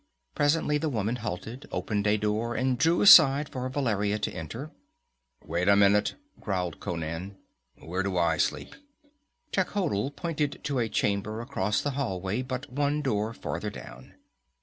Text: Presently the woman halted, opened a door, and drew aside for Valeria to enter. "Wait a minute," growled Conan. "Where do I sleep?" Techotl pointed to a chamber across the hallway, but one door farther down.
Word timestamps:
Presently 0.33 0.79
the 0.79 0.89
woman 0.89 1.17
halted, 1.17 1.67
opened 1.71 2.07
a 2.07 2.17
door, 2.17 2.55
and 2.55 2.75
drew 2.75 3.01
aside 3.01 3.47
for 3.49 3.69
Valeria 3.69 4.17
to 4.17 4.31
enter. 4.33 4.71
"Wait 5.45 5.67
a 5.67 5.75
minute," 5.75 6.15
growled 6.39 6.79
Conan. 6.79 7.37
"Where 7.77 8.01
do 8.01 8.17
I 8.17 8.37
sleep?" 8.37 8.73
Techotl 9.51 10.09
pointed 10.15 10.59
to 10.63 10.79
a 10.79 10.89
chamber 10.89 11.39
across 11.39 11.81
the 11.81 11.91
hallway, 11.91 12.41
but 12.41 12.71
one 12.73 13.03
door 13.03 13.31
farther 13.31 13.69
down. 13.69 14.15